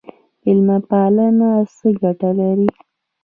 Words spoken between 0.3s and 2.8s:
میلمه پالنه څه ګټه لري؟